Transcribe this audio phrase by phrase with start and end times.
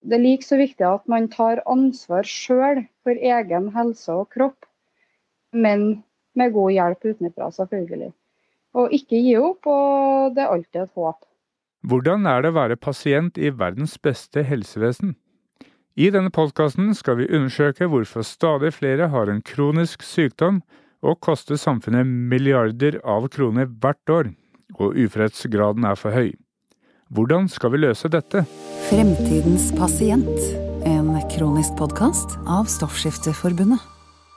[0.00, 4.64] Det er like så viktig at man tar ansvar sjøl for egen helse og kropp,
[5.52, 6.02] men
[6.38, 8.12] med god hjelp utenfra, selvfølgelig.
[8.80, 11.26] Og ikke gi opp, og det er alltid et håp.
[11.90, 15.16] Hvordan er det å være pasient i verdens beste helsevesen?
[16.00, 20.62] I denne podkasten skal vi undersøke hvorfor stadig flere har en kronisk sykdom
[21.02, 24.30] og koster samfunnet milliarder av kroner hvert år,
[24.78, 26.30] og uførhetsgraden er for høy.
[27.10, 28.44] Hvordan skal vi løse dette?
[28.86, 30.28] Fremtidens pasient,
[30.86, 33.82] en kronisk podkast av Stoffskifteforbundet.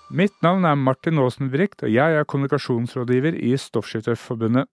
[0.09, 4.65] Mitt navn er Martin Aasen Brikt, og jeg er kommunikasjonsrådgiver i Stoffskifteforbundet.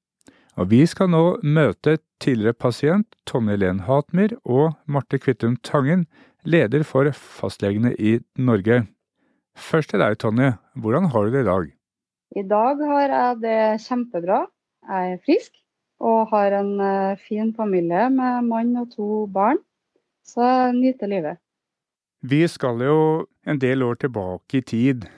[0.56, 6.06] Og vi skal nå møte tidligere pasient Tonje Len Hatmyr og Marte Kvittum Tangen,
[6.48, 8.86] leder for fastlegene i Norge.
[9.52, 10.54] Først til deg, Tonje.
[10.72, 11.72] Hvordan har du det i dag?
[12.32, 14.46] I dag har jeg det kjempebra.
[14.88, 15.59] Jeg er frisk
[16.00, 19.60] og har en eh, fin familie med mann og to barn.
[20.26, 20.44] Så
[20.76, 21.40] nyter livet.
[22.22, 23.00] Vi skal jo
[23.48, 25.08] en del år tilbake i tid.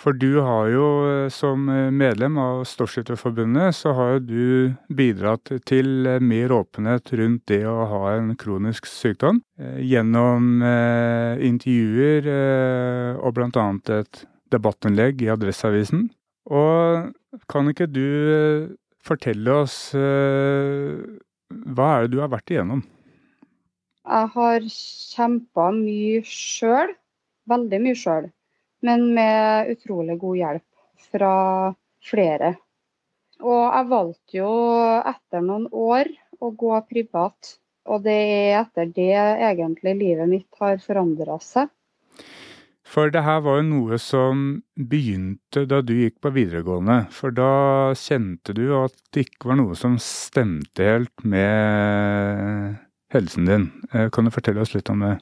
[0.00, 0.84] For du har jo
[1.28, 7.84] som medlem av Storskytterforbundet, så har jo du bidratt til mer åpenhet rundt det å
[7.90, 9.42] ha en kronisk sykdom.
[9.60, 10.64] Gjennom
[11.50, 12.30] intervjuer
[13.20, 13.66] og bl.a.
[14.00, 14.24] et
[14.56, 16.08] debattinnlegg i Adresseavisen.
[16.48, 17.12] Og
[17.52, 18.08] kan ikke du
[19.06, 19.76] fortelle oss
[21.50, 22.82] hva er det du har vært igjennom?
[24.06, 26.94] Jeg har kjempa mye sjøl.
[27.50, 28.28] Veldig mye sjøl.
[28.86, 31.34] Men med utrolig god hjelp fra
[32.10, 32.54] flere.
[33.40, 34.52] Og jeg valgte jo
[35.12, 37.56] etter noen år å gå privat.
[37.90, 39.12] Og det er etter det
[39.50, 41.68] egentlig livet mitt har forandra seg.
[42.90, 44.40] For det her var jo noe som
[44.74, 47.04] begynte da du gikk på videregående.
[47.14, 47.50] For da
[47.94, 52.80] kjente du at det ikke var noe som stemte helt med
[53.14, 53.68] helsen din.
[54.10, 55.12] Kan du fortelle oss litt om det?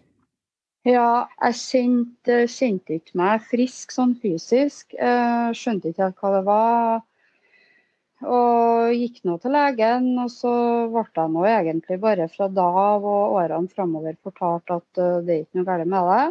[0.88, 4.96] Ja, jeg kjente, kjente ikke meg frisk sånn fysisk.
[4.96, 7.06] Jeg skjønte ikke helt hva det var.
[8.24, 10.56] Og gikk nå til legen, og så
[10.88, 15.42] ble jeg nå egentlig bare fra da av og årene framover fortalt at det er
[15.44, 16.28] ikke noe galt med det.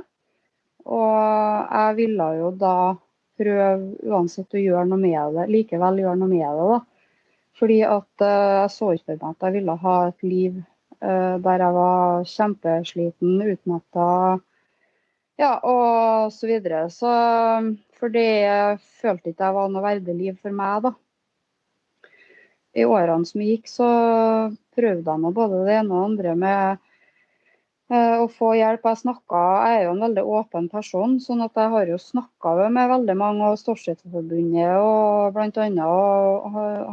[0.88, 2.78] Og jeg ville jo da
[3.38, 6.70] prøve uansett å gjøre noe med det, likevel gjøre noe med det.
[6.72, 6.80] da.
[7.58, 10.58] Fordi at jeg så ikke for meg at jeg ville ha et liv
[10.98, 14.06] der jeg var kjempesliten, utmatta
[15.38, 16.88] ja, og så videre.
[16.90, 17.10] Så
[17.98, 20.94] for det følte ikke jeg var noe verdig liv for meg, da.
[22.78, 23.88] I årene som gikk, så
[24.78, 26.84] prøvde jeg nå både det ene og det andre med
[27.88, 28.84] å få hjelp.
[28.84, 32.56] Jeg, snakket, jeg er jo en veldig åpen person, sånn at jeg har jo snakka
[32.74, 35.94] med veldig mange av Stoffskifteforbundet og bl.a.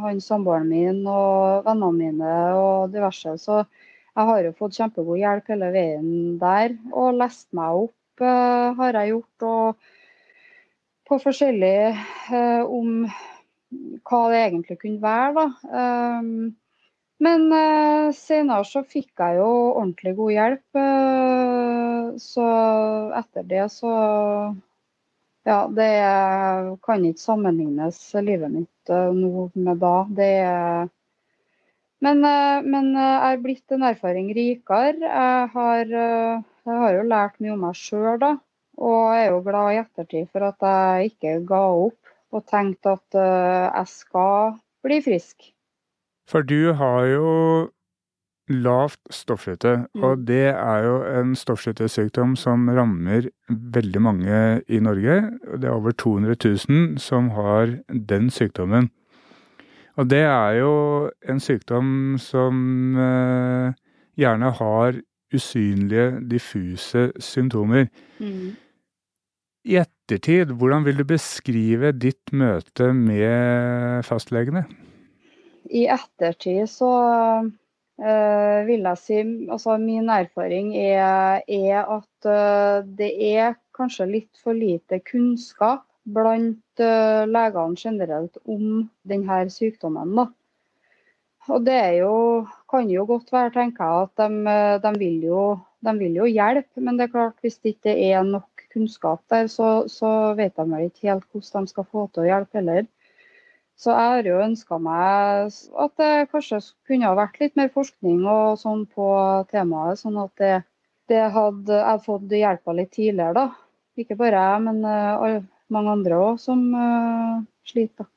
[0.05, 3.35] han samboeren min og vennene mine og diverse.
[3.43, 3.59] Så
[4.15, 8.95] jeg har jo fått kjempegod hjelp hele veien der, og lest meg opp uh, har
[9.01, 9.47] jeg gjort.
[9.49, 11.79] Og på forskjellig
[12.31, 13.09] uh, om
[14.07, 15.47] hva det egentlig kunne være, da.
[17.23, 20.79] Men eh, senere så fikk jeg jo ordentlig god hjelp.
[22.21, 22.47] så
[23.19, 23.93] etter det så
[25.45, 25.91] Ja, det
[26.83, 29.95] kan ikke sammenlignes livet mitt nå med da.
[30.09, 30.89] Det er
[32.03, 34.99] men, men, jeg har blitt en erfaring rikere.
[34.99, 38.35] Jeg har, jeg har jo lært mye om meg sjøl, da.
[38.77, 42.97] Og jeg er jo glad i ettertid for at jeg ikke ga opp og tenkte
[42.97, 45.54] at jeg skal bli frisk.
[46.29, 47.31] For du har jo
[48.49, 50.03] lavt stoffskifte, mm.
[50.05, 55.15] og det er jo en stoffskiftesykdom som rammer veldig mange i Norge.
[55.57, 56.37] Det er over 200
[56.69, 58.91] 000 som har den sykdommen.
[59.95, 60.73] Og det er jo
[61.29, 63.73] en sykdom som eh,
[64.19, 64.99] gjerne har
[65.33, 67.87] usynlige, diffuse symptomer.
[68.19, 68.53] Mm.
[69.65, 74.67] I ettertid, hvordan vil du beskrive ditt møte med fastlegene?
[75.69, 76.91] I ettertid så
[77.41, 84.41] uh, vil jeg si Altså min erfaring er, er at uh, det er kanskje litt
[84.43, 90.13] for lite kunnskap blant uh, legene generelt om denne sykdommen.
[90.19, 90.27] Da.
[91.53, 95.41] Og det jo, kan jo godt være, tenker jeg, at de, de, vil jo,
[95.85, 96.81] de, vil jo, hjelpe.
[96.81, 100.85] Men det er klart, hvis det ikke er nok kunnskap der, så, så vet de
[100.87, 102.87] ikke helt hvordan de skal få til å hjelpe heller.
[103.75, 105.51] Så jeg har jo ønska meg
[105.83, 109.07] at det kanskje kunne ha vært litt mer forskning og sånn på
[109.51, 110.53] temaet, sånn at det,
[111.11, 113.47] det hadde jeg fått hjelpa litt tidligere, da.
[113.99, 115.41] Ikke bare jeg, men uh,
[115.71, 118.07] mange andre òg som uh, sliter.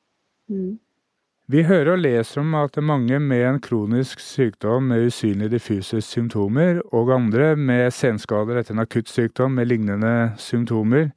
[0.51, 0.77] Mm.
[1.49, 6.83] Vi hører og leser om at mange med en kronisk sykdom med usynlige diffuse symptomer,
[6.93, 11.09] og andre med senskader etter en akutt sykdom med lignende symptomer,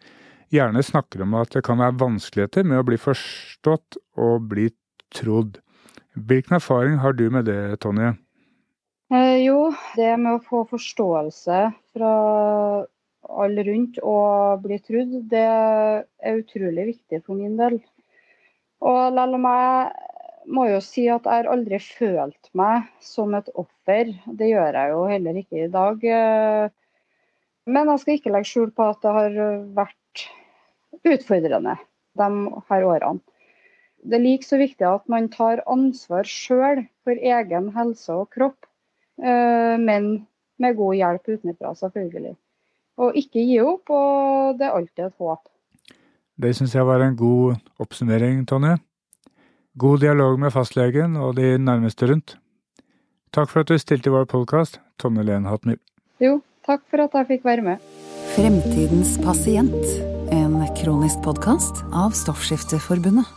[0.52, 4.68] gjerne snakker om at det kan være vanskeligheter med å bli forstått og bli
[5.14, 5.58] trodd.
[6.12, 8.14] Hvilken erfaring har du med det, Tonje?
[9.12, 11.62] Eh, jo, det med å få forståelse
[11.92, 12.12] fra
[13.32, 17.78] alle rundt og bli trodd, det er utrolig viktig for min del.
[18.82, 20.10] Og selv om jeg
[20.52, 24.10] må jo si at jeg har aldri følt meg som et offer.
[24.26, 26.06] Det gjør jeg jo heller ikke i dag.
[27.70, 29.36] Men jeg skal ikke legge skjul på at det har
[29.76, 30.24] vært
[31.00, 31.76] utfordrende
[32.18, 32.28] de
[32.68, 33.20] her årene.
[34.02, 38.66] Det er like så viktig at man tar ansvar sjøl for egen helse og kropp,
[39.22, 40.26] eh, men
[40.58, 42.34] med god hjelp utenfra, selvfølgelig.
[42.98, 45.46] Og ikke gi opp, og det er alltid et håp.
[46.42, 48.76] Det syns jeg var en god oppsummering, Tonje.
[49.78, 52.36] God dialog med fastlegen og de nærmeste rundt.
[53.32, 55.78] Takk for at du stilte i vår podkast, Tonje Len Hatmyr.
[56.20, 58.21] Jo, takk for at jeg fikk være med.
[58.32, 59.84] Fremtidens pasient,
[60.32, 63.28] en kronisk podkast av Stoffskifteforbundet.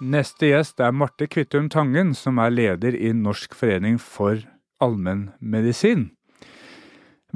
[0.00, 4.40] Neste gjest er Marte Kvittum Tangen, som er leder i Norsk forening for
[4.80, 6.06] allmennmedisin.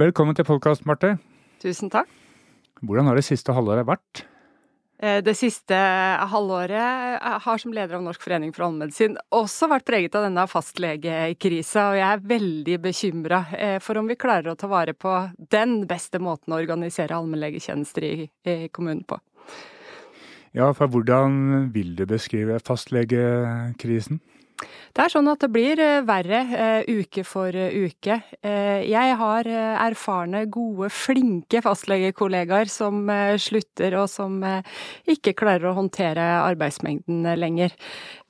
[0.00, 1.18] Velkommen til podkast, Marte.
[1.60, 2.08] Tusen takk.
[2.80, 4.24] Hvordan har det siste halvåret vært?
[4.98, 5.74] Eh, det siste
[6.30, 10.46] halvåret eh, har som leder av Norsk forening for allmedisin også vært preget av denne
[10.46, 15.16] fastlegekrisa, og jeg er veldig bekymra eh, for om vi klarer å ta vare på
[15.50, 18.28] den beste måten å organisere allmennlegetjenester i
[18.70, 19.18] kommunen på.
[20.54, 24.22] Ja, for hvordan vil du beskrive fastlegekrisen?
[24.94, 28.20] Det er sånn at det blir eh, verre uh, uke for uh, uke.
[28.44, 33.08] Jeg har erfarne, gode, flinke fastlegekollegaer som
[33.40, 34.36] slutter og som
[35.10, 37.74] ikke klarer å håndtere arbeidsmengden lenger.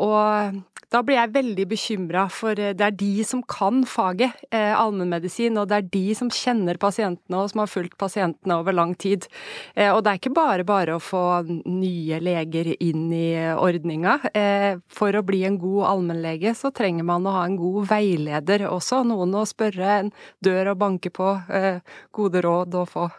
[0.03, 0.63] Og
[0.95, 5.67] da blir jeg veldig bekymra, for det er de som kan faget, eh, allmennmedisin, og
[5.69, 9.27] det er de som kjenner pasientene og som har fulgt pasientene over lang tid.
[9.75, 14.21] Eh, og det er ikke bare bare å få nye leger inn i ordninga.
[14.35, 16.24] Eh, for å bli en god allmennlege
[16.57, 20.11] så trenger man å ha en god veileder også, noen å spørre, en
[20.45, 21.81] dør å banke på, eh,
[22.13, 23.11] gode råd å få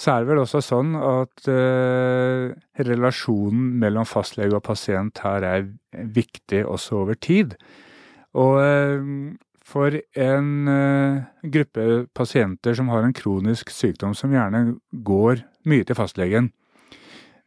[0.00, 2.46] så er det vel også sånn at eh,
[2.88, 7.52] relasjonen mellom fastlege og pasient her er viktig også over tid.
[8.32, 9.10] Og eh,
[9.70, 15.98] for en uh, gruppe pasienter som har en kronisk sykdom som gjerne går mye til
[15.98, 16.50] fastlegen,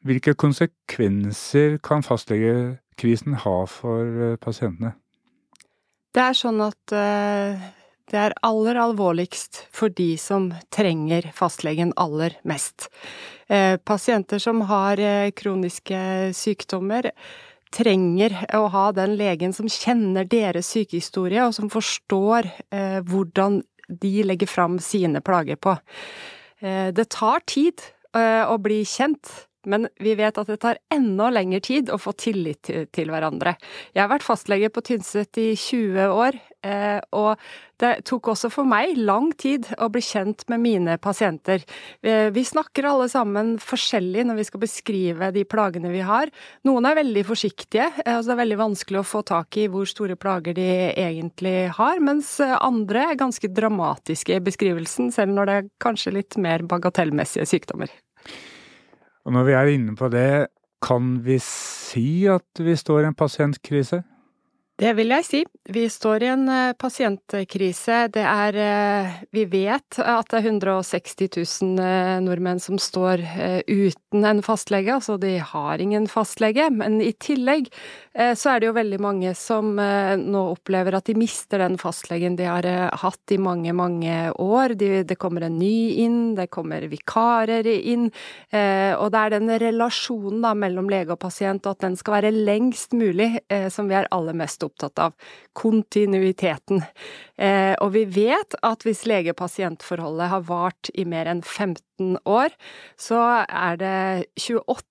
[0.03, 4.93] hvilke konsekvenser kan fastlegekrisen ha for pasientene?
[6.13, 6.93] Det er sånn at
[8.11, 12.89] det er aller alvorligst for de som trenger fastlegen aller mest.
[13.47, 15.99] Eh, pasienter som har eh, kroniske
[16.37, 17.09] sykdommer,
[17.73, 24.13] trenger å ha den legen som kjenner deres sykehistorie, og som forstår eh, hvordan de
[24.27, 25.73] legger fram sine plager på.
[26.63, 27.81] Det tar tid
[28.15, 29.27] å bli kjent
[29.69, 33.55] men vi vet at det tar enda lengre tid å få tillit til, hverandre.
[33.93, 37.39] Jeg har vært fastlege på Tynset i 20 år, eh, og
[37.81, 41.63] det tok også for meg lang tid å bli kjent med mine pasienter.
[42.03, 46.31] Vi snakker alle sammen forskjellig når vi skal beskrive de plagene vi har.
[46.67, 49.89] Noen er veldig forsiktige, eh, altså det er veldig vanskelig å få tak i hvor
[49.89, 55.59] store plager de egentlig har, mens andre er ganske dramatiske i beskrivelsen, selv når det
[55.59, 57.91] er kanskje litt mer bagatellmessige sykdommer.
[59.23, 60.47] Og når vi er inne på det,
[60.83, 64.01] kan vi si at vi står i en pasientkrise?
[64.73, 65.39] Det vil jeg si.
[65.69, 68.07] Vi står i en eh, pasientkrise.
[68.11, 71.27] Det er eh, Vi vet at det er 160
[71.61, 73.21] 000 eh, nordmenn som står
[73.69, 76.71] uten en fastlege, altså de har ingen fastlege.
[76.73, 77.69] Men i tillegg
[78.13, 82.45] så er det jo veldig mange som nå opplever at de mister den fastlegen de
[82.45, 82.67] har
[83.01, 84.75] hatt i mange, mange år.
[84.77, 88.05] De, det kommer en ny inn, det kommer vikarer inn.
[88.53, 92.35] Og det er den relasjonen da mellom lege og pasient, og at den skal være
[92.35, 93.31] lengst mulig,
[93.73, 95.15] som vi er aller mest opptatt av.
[95.57, 96.83] Kontinuiteten.
[97.37, 102.53] Eh, og vi vet at hvis lege-pasient-forholdet har vart i mer enn 15 år,
[102.99, 103.97] så er det
[104.39, 104.89] 28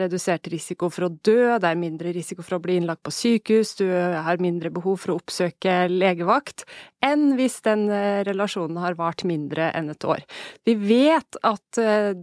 [0.00, 3.74] redusert risiko for å dø, det er mindre risiko for å bli innlagt på sykehus,
[3.76, 6.64] du har mindre behov for å oppsøke legevakt,
[7.04, 10.24] enn hvis den eh, relasjonen har vart mindre enn et år.
[10.64, 12.16] Vi vet at eh,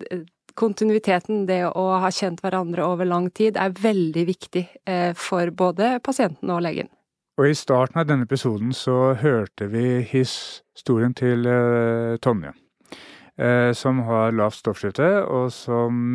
[0.60, 5.98] kontinuiteten, det å ha kjent hverandre over lang tid, er veldig viktig eh, for både
[6.06, 6.90] pasienten og legen.
[7.42, 12.54] Og i starten av denne episoden så hørte vi historien til uh, Tonje.
[13.34, 16.14] Uh, som har lavt stoffskifte, og som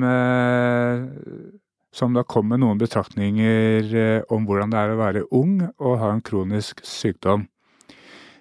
[1.99, 3.89] som da kom med noen betraktninger
[4.31, 7.49] om hvordan det er å være ung og ha en kronisk sykdom.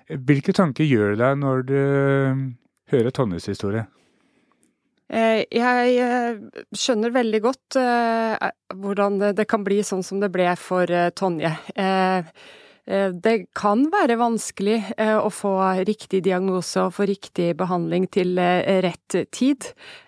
[0.07, 1.79] Hvilke tanker gjør det deg når du
[2.91, 3.87] hører Tonjes historie?
[5.07, 7.77] Jeg skjønner veldig godt
[8.75, 11.53] hvordan det kan bli sånn som det ble for Tonje.
[12.87, 18.37] Eh, det kan være vanskelig eh, å få riktig diagnose og få riktig behandling til
[18.39, 19.67] eh, rett tid.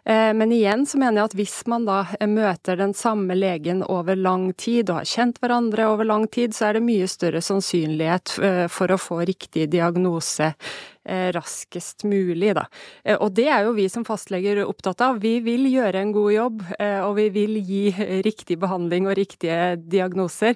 [0.09, 4.47] Men igjen så mener jeg at hvis man da møter den samme legen over lang
[4.57, 8.33] tid og har kjent hverandre over lang tid, så er det mye større sannsynlighet
[8.73, 10.49] for å få riktig diagnose
[11.09, 12.67] Eh, raskest mulig, da.
[13.03, 15.17] Eh, og det er jo vi som fastleger opptatt av.
[15.23, 17.81] Vi vil gjøre en god jobb, eh, og vi vil gi
[18.27, 20.53] riktig behandling og riktige diagnoser.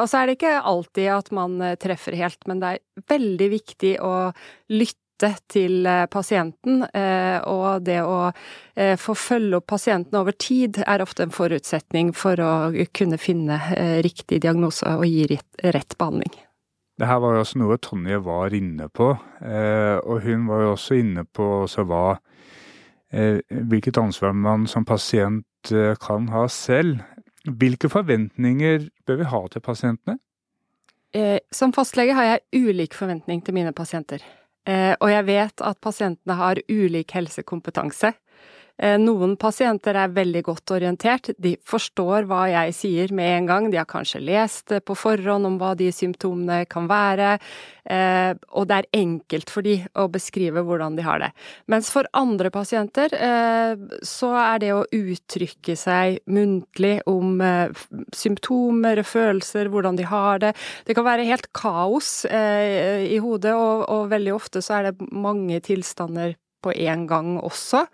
[0.00, 3.94] Og så er det ikke alltid at man treffer helt, men det er veldig viktig
[4.02, 4.32] å
[4.72, 5.03] lytte
[5.48, 6.82] til pasienten,
[7.46, 8.32] og det å
[8.98, 12.54] få følge opp pasienten over tid er ofte en forutsetning for å
[12.92, 13.60] kunne finne
[14.04, 16.34] riktig diagnose og gi rett behandling.
[16.94, 19.08] Det her var jo også noe Tonje var inne på,
[19.42, 22.04] eh, og hun var jo også inne på hva
[23.10, 27.02] eh, Hvilket ansvar man som pasient eh, kan ha selv.
[27.44, 30.18] Hvilke forventninger bør vi ha til pasientene?
[31.54, 34.22] Som fastlege har jeg ulik forventning til mine pasienter.
[34.64, 38.14] Og jeg vet at pasientene har ulik helsekompetanse.
[38.74, 43.68] Eh, noen pasienter er veldig godt orientert, de forstår hva jeg sier med en gang,
[43.70, 47.36] de har kanskje lest på forhånd om hva de symptomene kan være,
[47.86, 51.30] eh, og det er enkelt for de å beskrive hvordan de har det.
[51.70, 57.38] Mens for andre pasienter eh, så er det å uttrykke seg muntlig om
[58.14, 60.54] symptomer, følelser, hvordan de har det,
[60.88, 65.60] det kan være helt kaos i hodet, og, og veldig ofte så er det mange
[65.62, 67.84] tilstander på en gang også.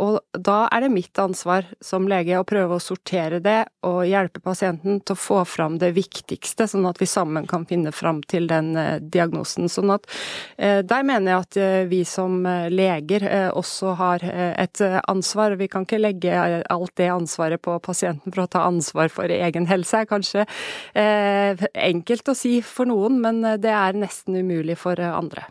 [0.00, 4.40] Og da er det mitt ansvar som lege å prøve å sortere det og hjelpe
[4.40, 8.48] pasienten til å få fram det viktigste, sånn at vi sammen kan finne fram til
[8.48, 9.68] den eh, diagnosen.
[9.68, 10.08] Sånn at
[10.56, 12.40] eh, der mener jeg at eh, vi som
[12.72, 15.56] leger også har et ansvar.
[15.60, 16.32] Vi kan ikke legge
[16.72, 20.04] alt det ansvaret på pasienten for å ta ansvar for egen helse.
[20.08, 20.46] kanskje
[20.94, 25.44] enkelt å si for noen, men det er nesten umulig for andre.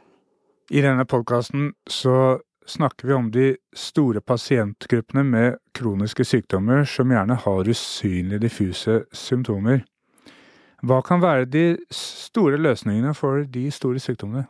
[0.72, 2.40] I denne podkasten så
[2.72, 9.84] snakker vi om de store pasientgruppene med kroniske sykdommer som gjerne har usynlige, diffuse symptomer.
[10.82, 14.48] Hva kan være de store løsningene for de store sykdommene?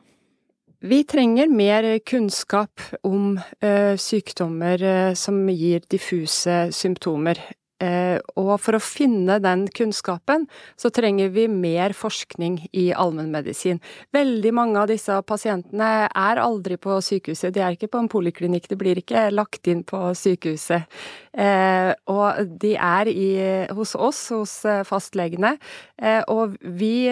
[0.81, 7.37] Vi trenger mer kunnskap om ø, sykdommer ø, som gir diffuse symptomer.
[7.81, 10.45] Eh, og for å finne den kunnskapen,
[10.79, 13.81] så trenger vi mer forskning i allmennmedisin.
[14.13, 18.69] Veldig mange av disse pasientene er aldri på sykehuset, de er ikke på en poliklinikk,
[18.69, 20.85] de blir ikke lagt inn på sykehuset.
[21.33, 23.31] Eh, og de er i,
[23.73, 25.55] hos oss, hos eh, fastlegene,
[26.31, 27.09] og vi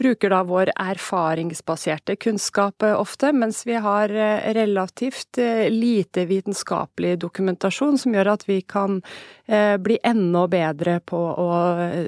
[0.00, 7.18] bruker da vår erfaringsbaserte kunnskap eh, ofte, mens vi har eh, relativt eh, lite vitenskapelig
[7.20, 9.00] dokumentasjon som gjør at vi kan
[9.50, 11.46] bli enda bedre på å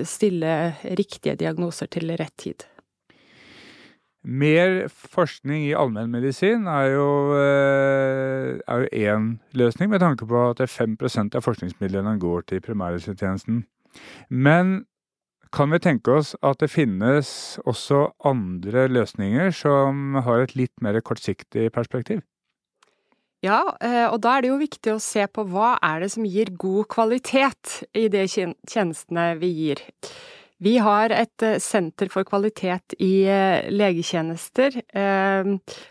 [0.07, 0.53] stille
[0.95, 2.63] riktige diagnoser til rett tid.
[4.23, 7.09] Mer forskning i allmennmedisin er jo
[8.95, 9.27] én
[9.59, 13.65] løsning, med tanke på at 5% av forskningsmidlene går til primærhelsetjenesten.
[14.31, 14.85] Men
[15.53, 17.29] kan vi tenke oss at det finnes
[17.69, 22.23] også andre løsninger som har et litt mer kortsiktig perspektiv?
[23.43, 26.27] Ja, eh, og da er det jo viktig å se på hva er det som
[26.27, 29.83] gir god kvalitet i de tjenestene vi gir.
[30.63, 35.49] Vi har et eh, senter for kvalitet i eh, legetjenester, eh,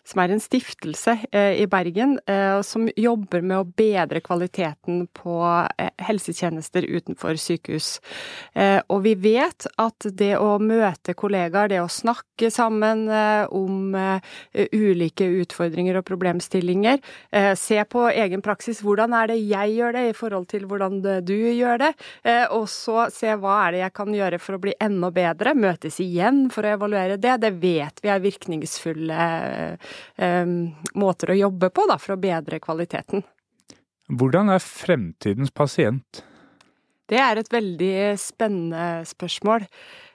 [0.08, 2.18] som er en stiftelse i Bergen,
[2.66, 5.36] som jobber med å bedre kvaliteten på
[6.02, 7.90] helsetjenester utenfor sykehus.
[8.92, 13.06] Og vi vet at det å møte kollegaer, det å snakke sammen
[13.54, 13.96] om
[14.76, 17.00] ulike utfordringer og problemstillinger,
[17.58, 21.38] se på egen praksis, hvordan er det jeg gjør det i forhold til hvordan du
[21.38, 21.94] gjør det,
[22.52, 26.00] og så se hva er det jeg kan gjøre for å bli enda bedre, møtes
[26.04, 27.38] igjen for å evaluere det.
[27.44, 29.28] Det vet vi er virkningsfulle
[30.16, 30.56] eh,
[31.02, 33.26] måter å jobbe på da, for å bedre kvaliteten.
[34.12, 36.24] Hvordan er fremtidens pasient?
[37.12, 39.66] Det er et veldig spennende spørsmål.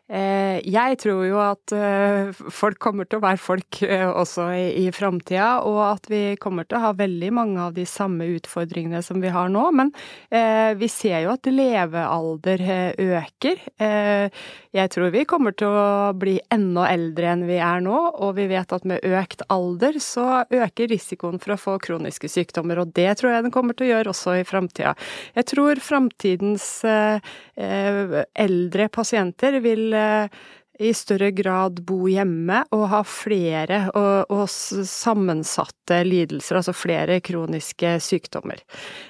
[0.06, 4.84] Eh, jeg tror jo at eh, folk kommer til å være folk eh, også i,
[4.94, 9.18] framtida, og at vi kommer til å ha veldig mange av de samme utfordringene som
[9.22, 9.64] vi har nå.
[9.76, 9.90] Men
[10.78, 12.62] vi ser jo at levealder
[13.02, 13.60] øker.
[14.76, 18.46] Jeg tror vi kommer til å bli enda eldre enn vi er nå, og vi
[18.50, 23.08] vet at med økt alder så øker risikoen for å få kroniske sykdommer, og det
[23.20, 24.94] tror jeg den kommer til å gjøre også i framtida.
[25.38, 26.68] Jeg tror framtidens
[27.56, 29.95] eldre pasienter vil
[30.78, 37.96] i større grad bo hjemme og ha flere og, og, sammensatte lidelser, altså flere kroniske
[38.04, 38.60] sykdommer.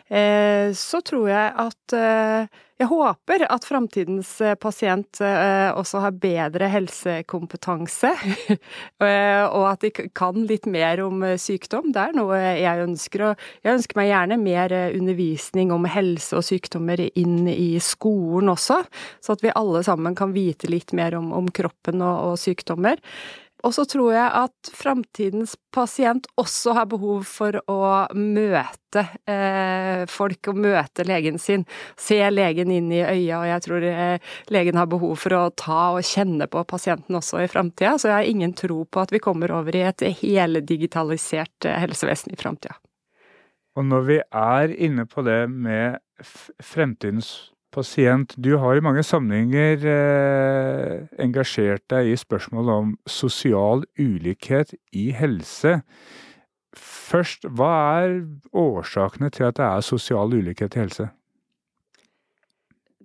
[0.07, 6.16] Eh, så tror jeg at eh, jeg håper at framtidens eh, pasient eh, også har
[6.21, 8.11] bedre helsekompetanse,
[9.06, 11.88] eh, og at de kan litt mer om sykdom.
[11.95, 16.45] Det er noe jeg ønsker, og jeg ønsker meg gjerne mer undervisning om helse og
[16.45, 18.83] sykdommer inn i skolen også,
[19.25, 23.00] så at vi alle sammen kan vite litt mer om, kroppen og sykdommer.
[23.64, 27.80] Og så tror jeg at framtidens pasient også har behov for å
[28.12, 31.64] møte eh, folk og møte legen sin.
[31.96, 35.80] Se legen inn i øya, og jeg tror eh, legen har behov for å ta
[35.96, 37.96] og kjenne på pasienten også i framtida.
[37.96, 42.36] Så jeg har ingen tro på at vi kommer over i et heldigitalisert eh, helsevesen
[42.36, 42.76] i framtida.
[43.76, 46.00] Og når vi er inne på det med
[46.64, 47.34] fremtidens
[47.76, 48.34] pasient.
[48.40, 55.80] Du har i mange sammenhenger eh, engasjert deg i spørsmålet om sosial ulikhet i helse.
[56.76, 58.16] Først, hva er
[58.52, 61.09] årsakene til at det er sosial ulikhet i helse?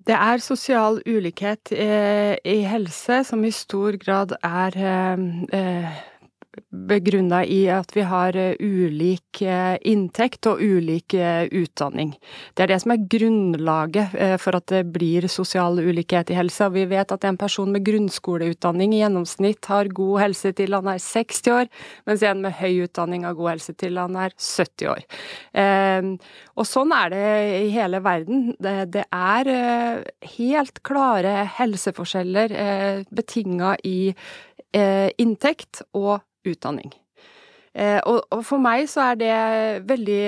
[0.07, 5.27] Det er sosial ulikhet eh, i helse som i stor grad er eh,
[5.59, 5.99] eh
[6.69, 12.13] begrunna i at vi har eh, ulik eh, inntekt og ulik eh, utdanning.
[12.55, 16.67] Det er det som er grunnlaget for at det blir sosial ulikhet i helse.
[16.73, 20.99] Vi vet at en person med grunnskoleutdanning i gjennomsnitt har god helse til han er
[21.03, 21.71] 60 år,
[22.09, 25.05] mens en med høy utdanning har god helse til han er 70 år.
[26.59, 27.27] Og sånn er det
[27.61, 28.51] i hele verden.
[28.59, 29.51] Det er
[30.37, 32.55] helt klare helseforskjeller
[33.11, 34.13] betinga i
[35.21, 36.91] inntekt og utdanning.
[37.73, 39.37] Eh, og, for meg så er det
[39.87, 40.21] veldig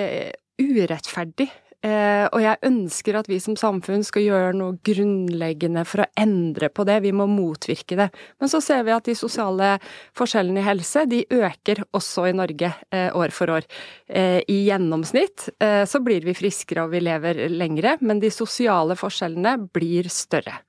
[0.64, 1.50] urettferdig.
[1.84, 6.70] Eh, og jeg ønsker at vi som samfunn skal gjøre noe grunnleggende for å endre
[6.72, 7.02] på det.
[7.04, 8.08] Vi må motvirke det.
[8.40, 9.74] Men så ser vi at de sosiale
[10.16, 13.68] forskjellene i helse, de øker også i Norge eh, år for år.
[14.14, 15.48] I gjennomsnitt
[15.90, 20.60] så blir vi friskere og vi lever lengre, men de sosiale forskjellene blir større.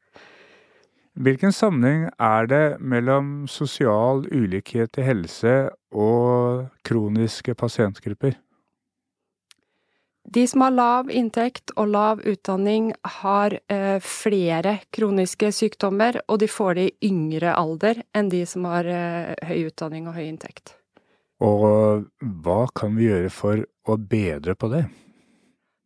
[1.14, 5.52] Hvilken sammenheng er det mellom sosial ulikhet i helse
[5.94, 8.34] og kroniske pasientgrupper?
[10.34, 16.48] De som har lav inntekt og lav utdanning, har eh, flere kroniske sykdommer, og de
[16.50, 20.74] får det i yngre alder enn de som har eh, høy utdanning og høy inntekt.
[21.44, 22.08] Og
[22.42, 24.86] hva kan vi gjøre for å bedre på det?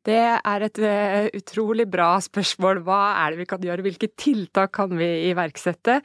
[0.08, 2.80] Det er et eh, utrolig bra spørsmål.
[2.86, 3.84] Hva er det vi kan gjøre?
[3.84, 6.00] Hvilke tiltak kan vi iverksette?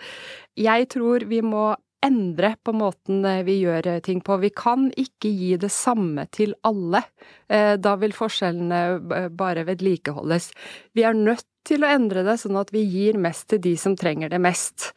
[0.60, 1.72] Jeg tror vi må
[2.04, 4.42] endre på måten eh, vi gjør eh, ting på.
[4.44, 7.06] Vi kan ikke gi det samme til alle.
[7.54, 10.50] Da vil forskjellene bare vedlikeholdes.
[10.98, 13.96] Vi er nødt til å endre det sånn at vi gir mest til de som
[14.00, 14.90] trenger det mest.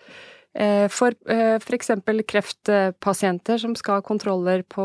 [0.57, 1.90] Eh, for eh, f.eks.
[2.27, 4.85] kreftpasienter som skal ha kontroller på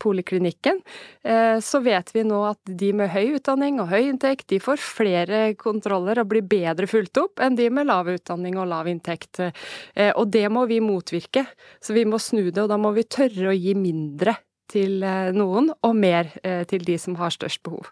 [0.00, 0.80] poliklinikken,
[1.22, 4.80] eh, så vet vi nå at de med høy utdanning og høy inntekt, de får
[4.80, 9.42] flere kontroller og blir bedre fulgt opp enn de med lav utdanning og lav inntekt.
[9.44, 11.44] Og det må vi motvirke.
[11.82, 14.36] Så vi må snu det, og da må vi tørre å gi mindre
[14.70, 15.04] til
[15.36, 16.30] noen og mer
[16.70, 17.90] til de som har størst behov.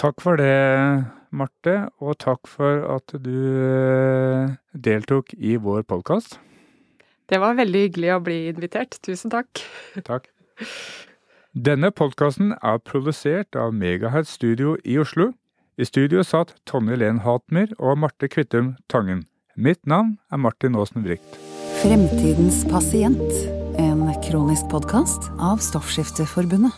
[0.00, 0.54] Takk for det,
[1.34, 6.38] Marte, og takk for at du eh, deltok i vår podkast.
[7.30, 8.98] Det var veldig hyggelig å bli invitert.
[9.04, 9.64] Tusen takk.
[10.06, 10.28] Takk.
[11.54, 15.32] Denne podkasten er produsert av Megahead Studio i Oslo.
[15.78, 19.24] I studio satt Tonje Len Hatmer og Marte Kvittum Tangen.
[19.56, 21.38] Mitt navn er Martin Aasen Brikt.
[21.82, 23.22] Fremtidens pasient,
[23.78, 26.74] en kronisk podkast av Stoffskifteforbundet.